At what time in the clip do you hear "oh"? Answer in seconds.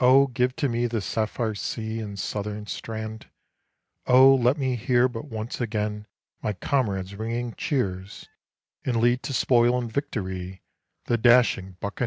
0.00-0.28, 4.06-4.34